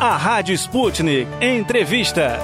[0.00, 2.38] A Rádio Sputnik Entrevista.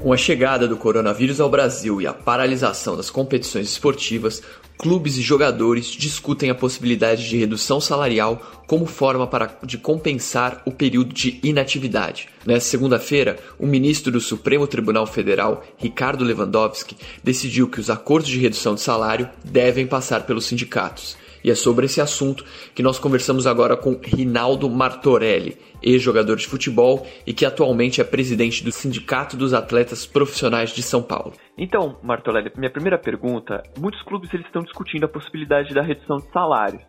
[0.00, 4.40] Com a chegada do coronavírus ao Brasil e a paralisação das competições esportivas,
[4.78, 10.70] clubes e jogadores discutem a possibilidade de redução salarial como forma para, de compensar o
[10.70, 12.28] período de inatividade.
[12.46, 18.38] Nesta segunda-feira, o ministro do Supremo Tribunal Federal, Ricardo Lewandowski, decidiu que os acordos de
[18.38, 21.23] redução de salário devem passar pelos sindicatos.
[21.44, 22.42] E é sobre esse assunto
[22.74, 28.64] que nós conversamos agora com Rinaldo Martorelli, ex-jogador de futebol e que atualmente é presidente
[28.64, 31.34] do Sindicato dos Atletas Profissionais de São Paulo.
[31.58, 36.32] Então, Martorelli, minha primeira pergunta, muitos clubes eles estão discutindo a possibilidade da redução de
[36.32, 36.82] salários,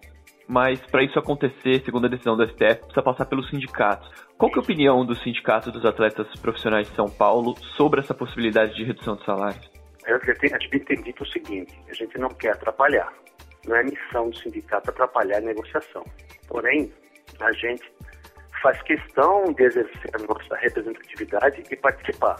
[0.47, 4.09] mas para isso acontecer, segundo a decisão do STF, precisa passar pelos sindicatos.
[4.38, 8.13] Qual que é a opinião do Sindicato dos Atletas Profissionais de São Paulo sobre essa
[8.13, 9.69] possibilidade de redução de salários?
[10.08, 13.11] Eu tenho, gente tem dito o seguinte, a gente não quer atrapalhar,
[13.67, 16.03] não é missão do sindicato atrapalhar a negociação.
[16.47, 16.91] Porém,
[17.39, 17.91] a gente
[18.61, 22.38] faz questão de exercer a nossa representatividade e participar.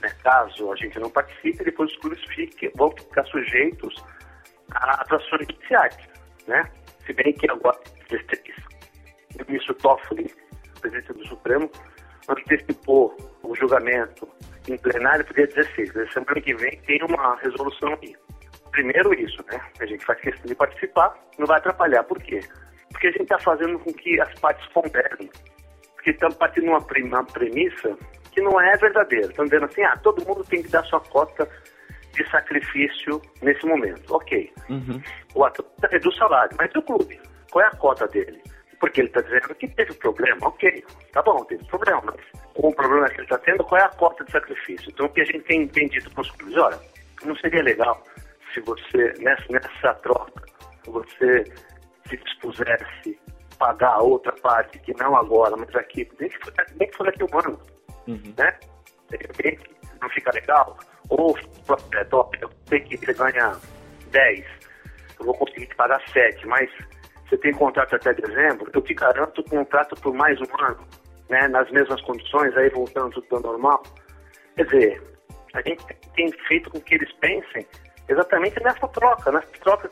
[0.00, 0.08] Né?
[0.22, 3.94] Caso a gente não participe, depois os clubes fiquem, vão ficar sujeitos
[4.74, 5.96] a atrações judiciais.
[6.46, 6.64] Né?
[7.06, 7.78] Se bem que agora
[9.40, 10.32] o ministro Toffoli,
[10.80, 11.70] presidente do Supremo,
[12.28, 14.28] antecipou o julgamento
[14.68, 15.94] em plenário para dia 16.
[15.94, 18.14] Na semana que vem tem uma resolução aí
[18.72, 19.60] primeiro isso, né?
[19.78, 22.02] A gente faz questão de participar, não vai atrapalhar.
[22.04, 22.40] Por quê?
[22.90, 25.30] Porque a gente está fazendo com que as partes ponderem.
[25.94, 27.96] Porque estamos partindo uma, uma premissa
[28.32, 29.28] que não é verdadeira.
[29.28, 31.48] Estamos dizendo assim, ah, todo mundo tem que dar sua cota
[32.12, 34.14] de sacrifício nesse momento.
[34.14, 34.52] Ok.
[34.68, 35.00] Uhum.
[35.34, 37.20] O atleta reduz o salário, mas o clube?
[37.50, 38.42] Qual é a cota dele?
[38.80, 42.20] Porque ele está dizendo que teve problema, ok, tá bom, teve problema, mas
[42.52, 44.90] com o problema que ele está tendo, qual é a cota de sacrifício?
[44.90, 46.80] Então o que a gente tem entendido para os clubes, olha,
[47.24, 48.02] não seria legal
[48.52, 50.42] se você, nessa, nessa troca,
[50.86, 51.44] você
[52.08, 53.18] se dispusesse
[53.52, 56.96] a pagar a outra parte, que não agora, mas aqui, nem que for, nem que
[56.96, 57.60] for daqui um ano,
[58.08, 58.34] uhum.
[58.36, 58.58] né?
[59.10, 60.76] De repente, não fica legal,
[61.08, 61.36] ou
[61.94, 63.56] é, top, eu sei que você ganha
[64.10, 64.44] 10,
[65.20, 66.70] eu vou conseguir te pagar 7, mas
[67.28, 70.86] você tem contrato até dezembro, eu te garanto o contrato por mais um ano,
[71.28, 71.48] né?
[71.48, 73.82] Nas mesmas condições, aí voltando tudo ao normal.
[74.56, 75.02] Quer dizer,
[75.54, 75.84] a gente
[76.14, 77.12] tem feito com que eles
[78.42, 79.88] pensem exatamente nessa troca, nessa troca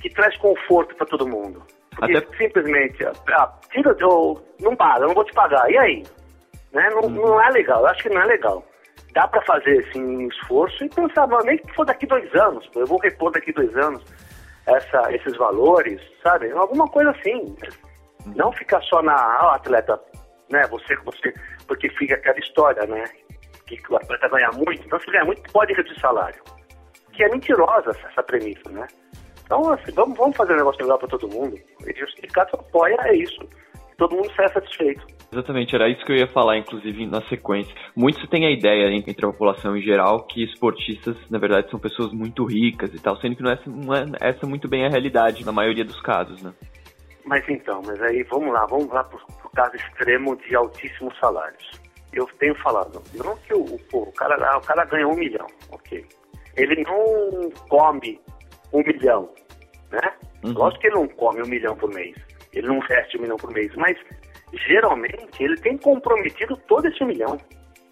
[0.00, 1.62] que traz conforto para todo mundo.
[1.96, 2.36] Porque Até...
[2.36, 6.02] simplesmente, ah, tira, eu, não paga, eu não vou te pagar, e aí?
[6.72, 6.88] Né?
[6.90, 7.10] Não, hum.
[7.10, 8.64] não é legal, eu acho que não é legal.
[9.12, 12.86] Dá para fazer assim, um esforço e pensar, nem que for daqui dois anos, eu
[12.86, 14.02] vou repor daqui dois anos
[14.66, 16.50] essa, esses valores, sabe?
[16.52, 17.56] Alguma coisa assim.
[18.26, 18.32] Hum.
[18.36, 20.00] Não ficar só na, ah, atleta,
[20.50, 20.62] né?
[20.68, 21.34] Você, você,
[21.66, 23.04] porque fica aquela história, né?
[23.66, 26.40] Que o atleta ganha muito, então se ganha muito, pode reduzir salário
[27.12, 28.86] que é mentirosa essa premissa, né?
[29.44, 31.58] Então, assim, vamos, vamos fazer um negócio legal para todo mundo.
[31.84, 33.40] E o sindicato apoia é isso.
[33.98, 35.04] Todo mundo sai satisfeito.
[35.32, 37.74] Exatamente, era isso que eu ia falar, inclusive, na sequência.
[37.94, 42.12] Muitos têm a ideia entre a população em geral que esportistas, na verdade, são pessoas
[42.12, 45.44] muito ricas e tal, sendo que não é, não é essa muito bem a realidade
[45.44, 46.52] na maioria dos casos, né?
[47.24, 51.70] Mas então, mas aí vamos lá, vamos lá para o caso extremo de altíssimos salários.
[52.12, 56.04] Eu tenho falado, não que o, o, o, cara, o cara ganha um milhão, ok
[56.60, 58.20] ele não come
[58.72, 59.32] um milhão,
[59.90, 60.12] né?
[60.44, 60.52] Uhum.
[60.52, 62.16] Lógico que ele não come um milhão por mês,
[62.52, 63.96] ele não veste um milhão por mês, mas
[64.66, 67.38] geralmente ele tem comprometido todo esse milhão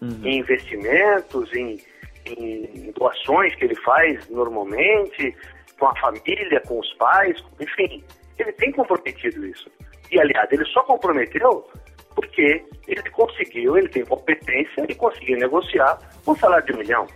[0.01, 0.21] uhum.
[0.23, 1.79] em investimentos, em,
[2.25, 5.35] em doações que ele faz normalmente,
[5.79, 8.03] com a família, com os pais, enfim,
[8.37, 9.69] ele tem comprometido isso.
[10.11, 11.67] E aliás, ele só comprometeu
[12.15, 17.07] porque ele conseguiu, ele tem competência e conseguiu negociar um salário de um milhão.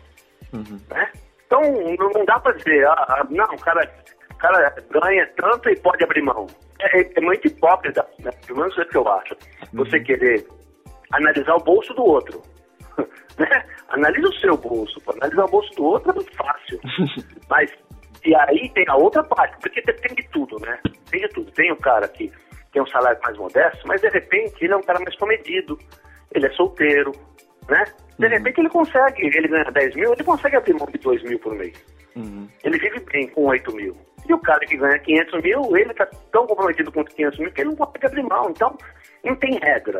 [0.54, 0.80] Uhum.
[0.90, 1.12] Né?
[1.54, 3.88] Então, não dá para dizer, ah, ah, não, o cara,
[4.32, 6.48] o cara ganha tanto e pode abrir mão.
[6.80, 8.32] É, é, é muito hipócrita, né?
[8.48, 9.36] pelo menos é o que eu acho.
[9.74, 10.04] Você uhum.
[10.04, 10.48] querer
[11.12, 12.42] analisar o bolso do outro.
[13.38, 13.66] né?
[13.90, 15.00] Analisa o seu bolso.
[15.22, 16.80] Analisar o bolso do outro é muito fácil.
[17.48, 17.72] Mas,
[18.26, 20.80] e aí tem a outra parte, porque tem de tudo, né?
[21.12, 21.52] Tem de tudo.
[21.52, 22.32] Tem o cara que
[22.72, 25.78] tem um salário mais modesto, mas de repente ele é um cara mais comedido.
[26.34, 27.12] Ele é solteiro,
[27.70, 27.84] né?
[28.24, 31.40] De repente ele consegue, ele ganha 10 mil, ele consegue abrir mão de 2 mil
[31.40, 31.74] por mês.
[32.16, 32.48] Uhum.
[32.64, 33.98] Ele vive bem com 8 mil.
[34.28, 37.62] E o cara que ganha 500 mil, ele está tão comprometido com 500 mil que
[37.62, 38.50] ele não pode abrir mão.
[38.50, 38.78] Então,
[39.26, 40.00] não tem regra.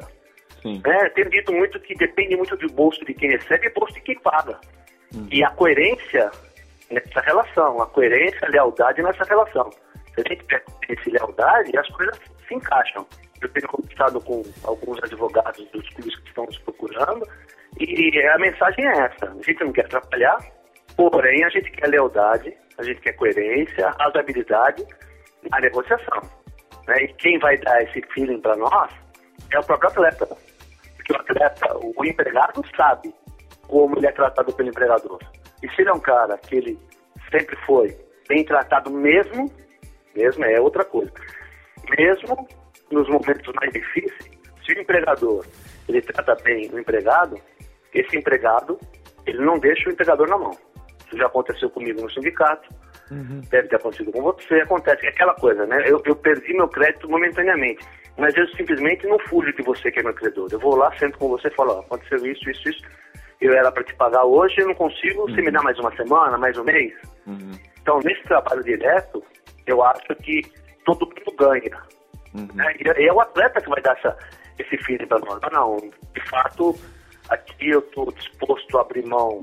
[0.62, 0.82] Sim.
[0.86, 4.02] É, tem dito muito que depende muito do bolso de quem recebe e bolso de
[4.02, 4.58] quem paga.
[5.14, 5.28] Uhum.
[5.30, 6.32] E a coerência
[6.90, 9.70] nessa relação, a coerência, a lealdade nessa relação.
[10.16, 12.18] Se a gente essa lealdade, as coisas
[12.48, 13.06] se encaixam.
[13.42, 17.28] Eu tenho conversado com alguns advogados dos clubes que estão nos procurando
[17.88, 20.38] e a mensagem é essa: a gente não quer atrapalhar,
[20.96, 24.86] porém a gente quer lealdade, a gente quer coerência, razoabilidade
[25.50, 26.22] na negociação.
[26.88, 27.04] Né?
[27.04, 28.92] E quem vai dar esse feeling para nós
[29.52, 30.26] é o próprio atleta.
[30.96, 33.14] Porque o atleta, o empregado sabe
[33.68, 35.20] como ele é tratado pelo empregador.
[35.62, 36.80] E se ele é um cara que ele
[37.32, 37.96] sempre foi
[38.28, 39.52] bem tratado mesmo,
[40.16, 41.12] mesmo é outra coisa,
[41.98, 42.48] mesmo
[42.92, 44.30] nos momentos mais difíceis,
[44.66, 45.46] se o empregador
[45.88, 47.40] ele trata bem o empregado,
[47.94, 48.80] esse empregado
[49.26, 50.52] ele não deixa o empregador na mão.
[51.06, 52.68] Isso já aconteceu comigo no sindicato,
[53.12, 53.42] uhum.
[53.50, 55.06] deve ter acontecido com você, acontece.
[55.06, 55.84] É aquela coisa, né?
[55.86, 57.86] Eu, eu perdi meu crédito momentaneamente,
[58.18, 60.48] mas eu simplesmente não fujo de você que é meu credor.
[60.52, 62.84] Eu vou lá, sento com você e falo, ó, aconteceu isso, isso, isso.
[63.40, 65.28] Eu era para te pagar hoje, eu não consigo, uhum.
[65.28, 66.94] você me dá mais uma semana, mais um mês?
[67.28, 67.52] Uhum.
[67.82, 69.24] Então, nesse trabalho direto,
[69.66, 70.42] eu acho que
[70.86, 71.78] todo mundo ganha.
[72.34, 72.48] Uhum.
[72.62, 74.18] É, e é o atleta que vai dar essa,
[74.58, 75.40] esse feeling para nós.
[75.52, 76.76] Não, de fato,
[77.64, 79.42] aqui eu estou disposto a abrir mão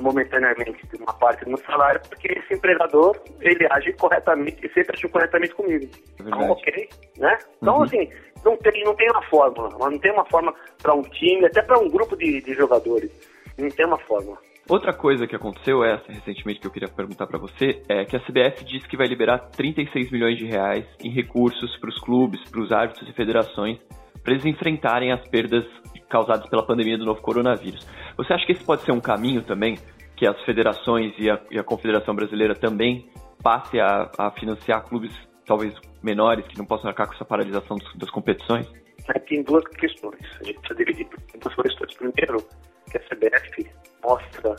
[0.00, 4.96] momentaneamente de uma parte do meu salário, porque esse empregador, ele age corretamente, e sempre
[4.96, 5.86] agiu corretamente comigo.
[6.20, 6.88] É então, ok,
[7.18, 7.38] né?
[7.60, 7.82] Então, uhum.
[7.82, 8.08] assim,
[8.44, 11.80] não tem, não tem uma fórmula, não tem uma forma para um time, até para
[11.80, 13.10] um grupo de, de jogadores,
[13.58, 14.38] não tem uma fórmula.
[14.68, 18.20] Outra coisa que aconteceu, essa recentemente que eu queria perguntar para você, é que a
[18.20, 22.60] CBF disse que vai liberar 36 milhões de reais em recursos para os clubes, para
[22.60, 23.80] os árbitros e federações,
[24.22, 25.64] para eles enfrentarem as perdas
[26.08, 27.86] causadas pela pandemia do novo coronavírus.
[28.16, 29.78] Você acha que esse pode ser um caminho também,
[30.16, 33.08] que as federações e a, e a Confederação Brasileira também
[33.42, 35.12] passem a, a, financiar clubes
[35.46, 38.66] talvez menores que não possam arcar com essa paralisação das, das competições?
[39.08, 40.20] Aqui tem duas questões.
[40.40, 41.94] A gente precisa dividir em duas questões.
[41.94, 42.44] Primeiro,
[42.90, 43.70] que a CBF
[44.02, 44.56] mostra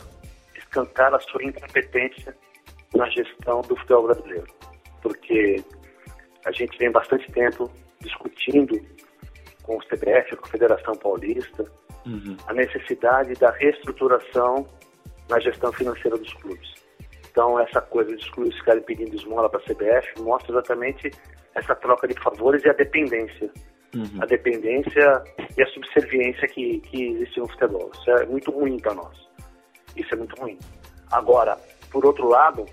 [0.56, 2.36] escancar a sua incompetência
[2.94, 4.46] na gestão do futebol brasileiro.
[5.02, 5.62] Porque
[6.46, 7.70] a gente vem bastante tempo
[8.00, 8.80] discutindo
[9.70, 11.64] com o CBF, com a Federação Paulista,
[12.04, 12.36] uhum.
[12.48, 14.66] a necessidade da reestruturação
[15.28, 16.74] na gestão financeira dos clubes.
[17.30, 21.08] Então, essa coisa de os clubes ficarem pedindo esmola para a CBF mostra exatamente
[21.54, 23.48] essa troca de favores e a dependência
[23.94, 24.22] uhum.
[24.22, 25.22] a dependência
[25.56, 27.90] e a subserviência que, que existe no futebol.
[27.94, 29.16] Isso é muito ruim para nós.
[29.96, 30.58] Isso é muito ruim.
[31.12, 31.56] Agora,
[31.92, 32.66] por outro lado,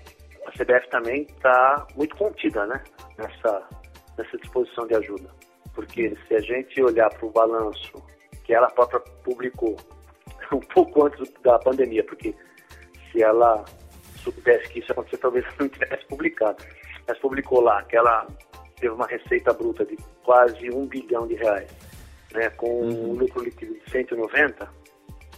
[0.46, 2.82] a CBF também está muito contida né,
[3.16, 3.62] nessa,
[4.16, 5.28] nessa disposição de ajuda.
[5.78, 8.02] Porque se a gente olhar para o balanço
[8.42, 9.76] que ela própria publicou
[10.52, 12.34] um pouco antes da pandemia, porque
[13.12, 13.64] se ela
[14.16, 16.64] soubesse que isso ia acontecer, talvez não tivesse publicado.
[17.06, 18.26] Mas publicou lá que ela
[18.80, 21.70] teve uma receita bruta de quase um bilhão de reais,
[22.34, 23.10] né, com uhum.
[23.10, 24.68] um lucro líquido de 190.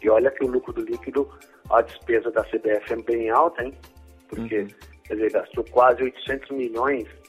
[0.02, 1.28] E olha que o lucro do líquido,
[1.68, 3.78] a despesa da CBF é bem alta, hein?
[4.26, 4.68] Porque, uhum.
[5.04, 7.19] quer dizer, gastou quase 800 milhões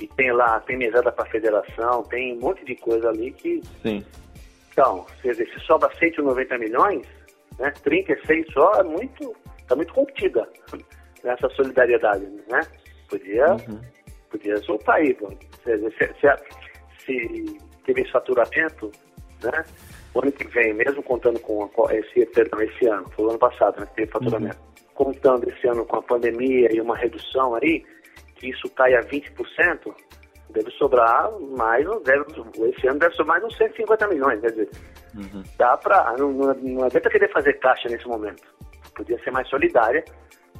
[0.00, 3.62] e tem lá, tem mesada para a federação, tem um monte de coisa ali que...
[3.82, 4.04] Sim.
[4.72, 7.06] Então, dizer, se sobra 190 milhões,
[7.58, 10.46] né, 36 só é muito, está muito contida
[11.24, 12.60] nessa solidariedade, né?
[13.08, 13.80] Podia, uhum.
[14.30, 15.16] podia soltar aí,
[15.64, 18.92] se, se, se teve esse faturamento,
[19.42, 19.64] né?
[20.14, 23.80] O ano que vem, mesmo contando com esse, perdão, esse ano, foi o ano passado,
[23.80, 24.94] né, que teve faturamento, uhum.
[24.94, 27.84] contando esse ano com a pandemia e uma redução aí,
[28.42, 29.94] isso cai a 20%,
[30.50, 32.24] deve sobrar mais, deve,
[32.70, 34.70] esse ano deve sobrar mais uns 150 milhões, quer dizer,
[35.14, 35.42] uhum.
[35.58, 38.42] dá para, não, não, não adianta querer fazer caixa nesse momento,
[38.94, 40.04] podia ser mais solidária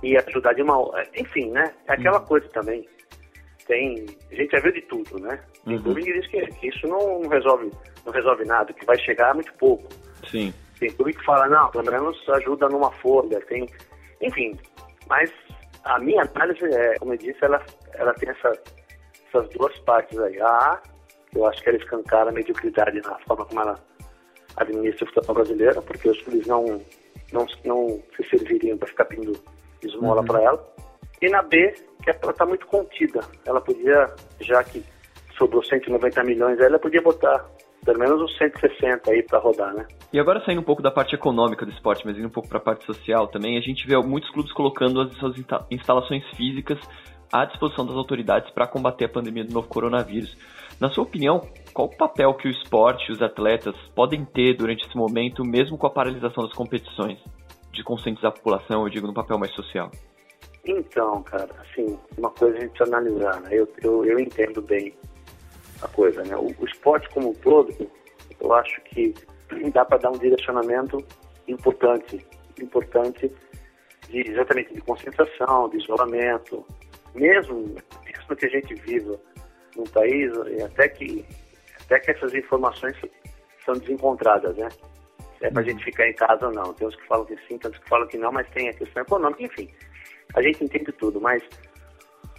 [0.03, 0.77] e ajudar de uma,
[1.15, 2.27] enfim, né, é aquela uhum.
[2.27, 2.87] coisa também,
[3.67, 4.07] tem.
[4.31, 5.39] A gente já viu de tudo, né?
[5.65, 5.95] Tem uhum.
[5.95, 7.71] que diz que, que, isso não, não, resolve,
[8.05, 9.89] não resolve nada, que vai chegar muito pouco.
[10.31, 10.55] Sim.
[10.79, 13.67] Tem clube que fala, não, pelo menos ajuda numa folha, tem.
[14.21, 14.59] Enfim,
[15.09, 15.31] mas
[15.87, 17.63] a minha análise, é, como eu disse, ela,
[17.95, 18.53] ela tem essa,
[19.29, 20.41] essas duas partes aí.
[20.41, 20.83] A A,
[21.35, 23.79] eu acho que ela escancara a mediocridade na forma como ela
[24.57, 26.65] administra o futebol brasileiro, porque os clubes não,
[27.33, 29.33] não, não se serviriam para ficar pedindo
[29.83, 30.27] esmola uhum.
[30.27, 30.75] para ela.
[31.21, 33.21] E na B, que ela está muito contida.
[33.47, 34.85] Ela podia, já que
[35.37, 37.45] sobrou 190 milhões, ela podia botar
[37.87, 39.87] pelo menos uns 160 aí para rodar, né?
[40.13, 42.59] E agora saindo um pouco da parte econômica do esporte, mas indo um pouco para
[42.59, 45.37] a parte social também, a gente vê muitos clubes colocando as suas
[45.71, 46.79] instalações físicas
[47.33, 50.37] à disposição das autoridades para combater a pandemia do novo coronavírus.
[50.81, 51.41] Na sua opinião,
[51.73, 55.79] qual o papel que o esporte e os atletas podem ter durante esse momento, mesmo
[55.79, 57.19] com a paralisação das competições?
[57.73, 59.91] De conscientizar a população, eu digo, no papel mais social.
[60.65, 63.51] Então, cara, assim, uma coisa a gente precisa analisar, né?
[63.53, 64.93] Eu, eu, eu entendo bem
[65.83, 66.37] a coisa, né?
[66.37, 67.75] O, o esporte como um todo,
[68.41, 69.15] eu acho que
[69.73, 71.05] dá para dar um direcionamento
[71.47, 72.25] importante,
[72.61, 73.31] importante
[74.09, 76.65] de, exatamente de concentração, de isolamento,
[77.15, 79.19] mesmo, mesmo que a gente viva
[79.77, 80.33] num país
[80.65, 81.25] até que
[81.85, 82.97] até que essas informações
[83.65, 84.69] são desencontradas, né?
[85.39, 86.73] Se é para a gente ficar em casa ou não.
[86.75, 88.73] Tem uns que falam que sim, tem uns que falam que não, mas tem a
[88.73, 89.71] questão econômica, enfim
[90.35, 91.43] a gente entende tudo, mas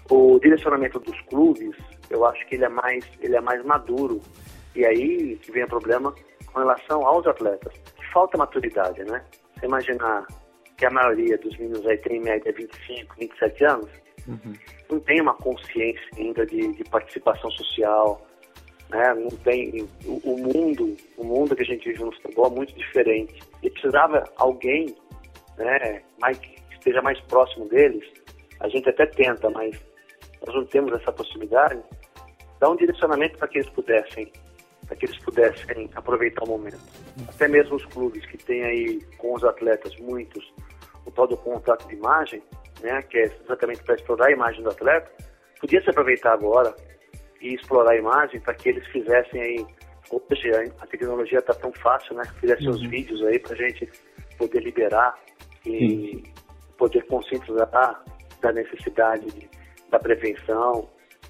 [0.09, 1.75] o direcionamento dos clubes,
[2.09, 4.21] eu acho que ele é mais, ele é mais maduro.
[4.75, 6.13] E aí que vem o problema
[6.51, 7.73] com relação aos atletas.
[8.13, 9.23] Falta maturidade, né?
[9.55, 10.25] Você imaginar
[10.77, 13.89] que a maioria dos meninos aí tem em média 25, 27 anos,
[14.27, 14.53] uhum.
[14.91, 18.25] não tem uma consciência ainda de, de participação social,
[18.89, 19.13] né?
[19.13, 22.73] Não tem o, o, mundo, o mundo que a gente vive no futebol é muito
[22.73, 23.39] diferente.
[23.63, 24.95] E precisava alguém,
[25.57, 28.03] né, mais, que esteja mais próximo deles.
[28.59, 29.75] A gente até tenta, mas
[30.45, 31.81] nós não temos essa possibilidade.
[32.59, 34.31] Dar um direcionamento para que eles pudessem,
[34.87, 36.79] para que eles pudessem aproveitar o momento.
[37.27, 40.53] Até mesmo os clubes que têm aí com os atletas muitos
[41.05, 42.43] o tal do contrato de imagem,
[42.81, 45.09] né, que é exatamente para explorar a imagem do atleta,
[45.59, 46.75] podia se aproveitar agora
[47.41, 49.65] e explorar a imagem para que eles fizessem aí.
[50.09, 52.23] Hoje a tecnologia está tão fácil, né?
[52.39, 52.75] Fizessem uhum.
[52.75, 53.89] os vídeos aí para a gente
[54.37, 55.17] poder liberar
[55.65, 56.23] e Sim.
[56.77, 57.69] poder conscientizar
[58.41, 59.49] da necessidade de,
[59.89, 60.87] da prevenção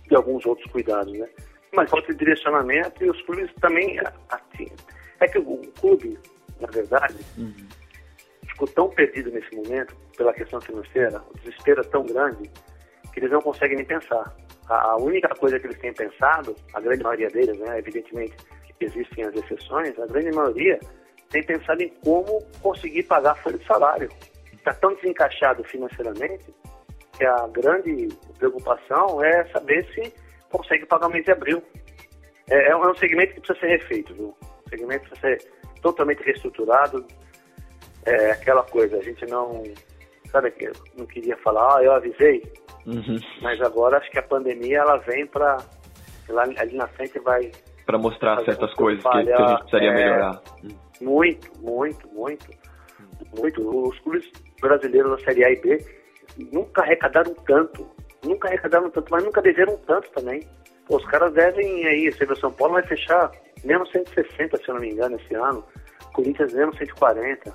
[0.09, 1.27] e alguns outros cuidados, né?
[1.73, 3.99] Mas falta de direcionamento e os clubes também,
[4.29, 4.67] assim,
[5.19, 6.17] é que o clube,
[6.59, 7.53] na verdade, uhum.
[8.47, 12.49] ficou tão perdido nesse momento pela questão financeira, o desespero é tão grande
[13.13, 14.35] que eles não conseguem nem pensar.
[14.67, 18.35] A única coisa que eles têm pensado, a grande maioria deles, né, evidentemente
[18.79, 20.79] existem as exceções, a grande maioria
[21.29, 24.09] tem pensado em como conseguir pagar a folha de salário.
[24.53, 26.53] Está tão desencaixado financeiramente
[27.17, 28.07] que a grande
[28.37, 30.13] preocupação é saber se
[30.49, 31.61] consegue pagar o mês de abril.
[32.49, 34.35] É, é um é segmento que precisa ser refeito, viu?
[34.65, 37.05] O segmento precisa ser totalmente reestruturado.
[38.05, 39.63] É aquela coisa, a gente não.
[40.31, 42.43] Sabe que não queria falar, ah, eu avisei,
[42.87, 43.19] Uhum.
[43.41, 45.57] Mas agora acho que a pandemia ela vem para
[46.57, 47.51] ali na frente vai
[47.85, 50.41] para mostrar certas coisas que, que, a gente precisaria é, melhorar.
[50.99, 52.47] Muito, muito, muito,
[53.37, 53.87] muito.
[53.87, 55.85] Os clubes brasileiros da Série A e B
[56.51, 57.87] nunca arrecadaram tanto,
[58.23, 60.47] nunca arrecadaram tanto, mas nunca deveram tanto também.
[60.85, 63.31] Pô, os caras devem aí, você vê, São Paulo vai fechar
[63.63, 65.63] menos 160, se eu não me engano, esse ano.
[66.13, 67.53] Corinthians menos 140.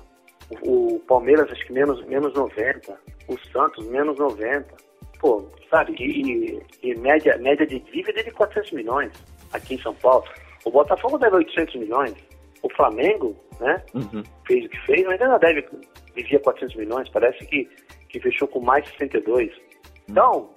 [0.61, 2.97] O, o Palmeiras acho que menos, menos 90.
[3.27, 8.73] O Santos menos 90 pô, sabe, e, e, média, média de dívida é de 400
[8.73, 9.11] milhões
[9.53, 10.25] aqui em São Paulo.
[10.65, 12.13] O Botafogo deve 800 milhões.
[12.61, 14.21] O Flamengo, né, uhum.
[14.45, 15.65] fez o que fez, mas ainda deve,
[16.13, 17.69] devia 400 milhões, parece que,
[18.13, 19.49] que fechou com mais de 62.
[19.49, 19.63] Uhum.
[20.07, 20.49] Então,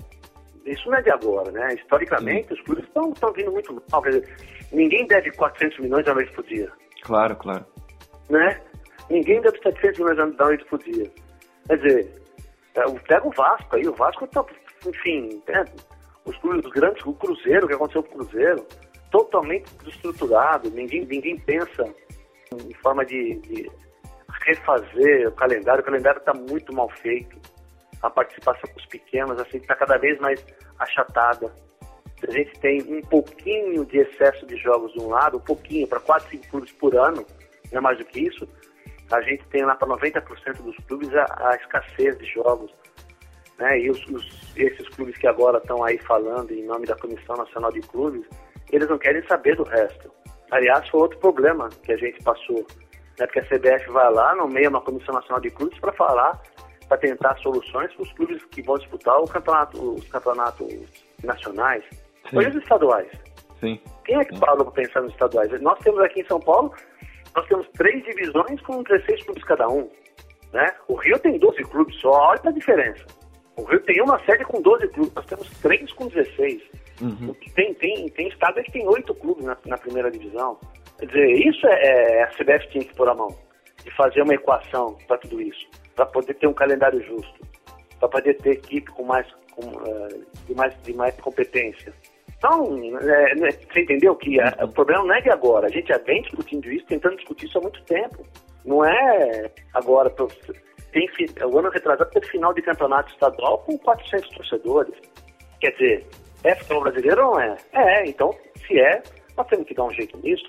[0.67, 1.75] isso não é de agora, né?
[1.75, 4.03] Historicamente, os clubes estão vindo muito mal.
[4.03, 4.37] Quer dizer,
[4.73, 6.71] ninguém deve 400 milhões a noite por dia.
[7.03, 7.65] Claro, claro.
[8.29, 8.61] Né?
[9.09, 11.11] Ninguém deve 700 milhões a noite por dia.
[11.67, 12.23] Quer dizer,
[12.75, 14.45] é, pega o Vasco aí, o Vasco tá,
[14.87, 15.65] enfim, é,
[16.25, 18.67] os, os grandes, o Cruzeiro, o que aconteceu com o Cruzeiro,
[19.11, 21.85] totalmente desestruturado, ninguém, ninguém pensa
[22.53, 23.71] em forma de, de
[24.47, 27.37] refazer o calendário, o calendário está muito mal feito,
[28.01, 30.45] a participação dos pequenos assim está cada vez mais
[30.79, 31.53] achatada.
[32.27, 36.01] A gente tem um pouquinho de excesso de jogos de um lado, um pouquinho, para
[36.01, 37.27] 4, 5 clubes por ano,
[37.71, 38.49] não é mais do que isso,
[39.11, 42.73] a gente tem lá para 90% dos clubes a, a, escassez de jogos.
[43.59, 43.81] Né?
[43.81, 47.73] E os, os, esses clubes que agora estão aí falando em nome da Comissão Nacional
[47.73, 48.27] de Clubes,
[48.71, 50.11] eles não querem saber do resto.
[50.51, 52.67] Aliás, foi outro problema que a gente passou.
[53.19, 53.27] Né?
[53.27, 56.41] Porque a CBF vai lá, nomeia uma Comissão Nacional de Clubes para falar,
[56.89, 60.69] para tentar soluções para os clubes que vão disputar o campeonato, os campeonatos
[61.23, 61.85] nacionais.
[62.31, 62.39] Sim.
[62.39, 63.11] Hoje os estaduais.
[63.61, 63.81] Sim.
[64.05, 65.61] Quem é que fala para pensar nos estaduais?
[65.61, 66.73] Nós temos aqui em São Paulo
[67.37, 69.89] nós temos três divisões com 16 clubes cada um.
[70.53, 70.67] Né?
[70.89, 73.05] O Rio tem 12 clubes só, olha a diferença.
[73.59, 76.63] O Rio tem uma sede com 12 clubes, nós temos três com 16.
[77.03, 77.35] Uhum.
[77.55, 80.59] Tem, tem, tem estado que tem oito clubes na, na, primeira divisão.
[80.99, 83.29] Quer dizer, isso é, é a CBF tinha que pôr a mão.
[83.85, 85.67] De fazer uma equação para tudo isso.
[85.95, 87.47] Para poder ter um calendário justo.
[87.99, 91.93] Para poder ter equipe com mais, com, uh, de, mais, de mais competência.
[92.39, 95.67] Então, é, né, você entendeu que a, o problema não é de agora.
[95.67, 98.27] A gente já vem discutindo isso, tentando discutir isso há muito tempo.
[98.65, 100.11] Não é agora.
[100.11, 101.09] Tem,
[101.45, 104.95] o ano retrasado teve final de campeonato estadual com 400 torcedores.
[105.61, 106.07] Quer dizer,
[106.45, 107.57] é futebol brasileiro ou não é?
[107.73, 108.35] É, então,
[108.67, 109.03] se é,
[109.37, 110.47] nós temos que dar um jeito nisso.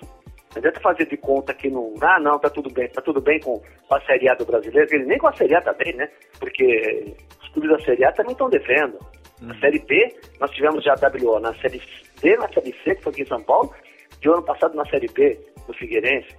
[0.54, 1.94] Não adianta fazer de conta que não.
[2.00, 4.88] Ah, não, tá tudo bem, tá tudo bem com a Série A do brasileiro.
[4.92, 6.08] Ele nem com a Série A tá bem, né?
[6.38, 8.98] Porque os clubes da Série A também estão devendo.
[9.40, 9.60] Na uhum.
[9.60, 11.80] Série B, nós tivemos já a WO na Série
[12.20, 13.72] D, na Série C, que foi aqui em São Paulo,
[14.20, 16.36] e o ano passado na Série B, no Figueirense.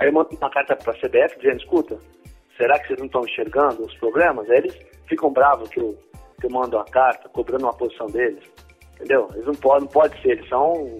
[0.00, 1.98] Aí eu mando uma carta para a CBF dizendo, escuta,
[2.56, 4.48] será que vocês não estão enxergando os problemas?
[4.50, 4.76] Aí eles
[5.08, 5.96] ficam bravos que eu,
[6.40, 8.42] que eu mando a carta, cobrando uma posição deles.
[8.94, 9.28] Entendeu?
[9.34, 10.98] Eles não podem, não pode ser, eles são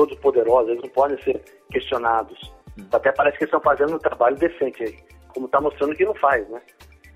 [0.00, 2.38] todos poderosos, eles não podem ser questionados.
[2.78, 2.86] Hum.
[2.90, 4.96] Até parece que eles estão fazendo um trabalho decente aí,
[5.28, 6.60] como está mostrando que não faz, né?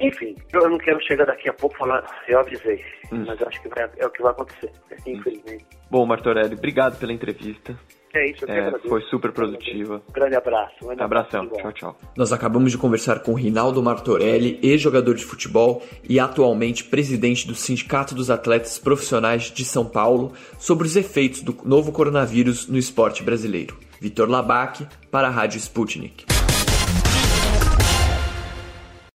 [0.01, 3.25] Enfim, eu não quero chegar daqui a pouco falando, eu avisei, hum.
[3.27, 4.71] mas eu acho que vai, é o que vai acontecer,
[5.07, 5.65] infelizmente.
[5.91, 7.79] Bom, Martorelli, obrigado pela entrevista.
[8.15, 10.01] É isso, eu é, Foi super produtiva.
[10.13, 10.75] Grande abraço.
[10.85, 11.49] Um Abração.
[11.49, 11.99] Tchau, tchau.
[12.17, 18.15] Nós acabamos de conversar com Rinaldo Martorelli, ex-jogador de futebol e atualmente presidente do Sindicato
[18.15, 23.77] dos Atletas Profissionais de São Paulo, sobre os efeitos do novo coronavírus no esporte brasileiro.
[24.01, 26.25] Vitor Labac, para a Rádio Sputnik.